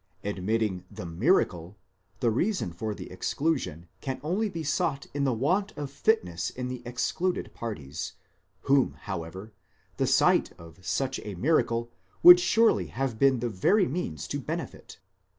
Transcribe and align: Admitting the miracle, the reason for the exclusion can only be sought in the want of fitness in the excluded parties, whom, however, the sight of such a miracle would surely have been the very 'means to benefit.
Admitting 0.23 0.83
the 0.89 1.05
miracle, 1.05 1.77
the 2.21 2.31
reason 2.31 2.73
for 2.73 2.95
the 2.95 3.11
exclusion 3.11 3.87
can 4.01 4.19
only 4.23 4.49
be 4.49 4.63
sought 4.63 5.05
in 5.13 5.25
the 5.25 5.31
want 5.31 5.77
of 5.77 5.91
fitness 5.91 6.49
in 6.49 6.69
the 6.69 6.81
excluded 6.87 7.53
parties, 7.53 8.13
whom, 8.61 8.93
however, 9.01 9.53
the 9.97 10.07
sight 10.07 10.53
of 10.57 10.83
such 10.83 11.19
a 11.19 11.35
miracle 11.35 11.91
would 12.23 12.39
surely 12.39 12.87
have 12.87 13.19
been 13.19 13.41
the 13.41 13.47
very 13.49 13.85
'means 13.85 14.27
to 14.27 14.39
benefit. 14.39 14.97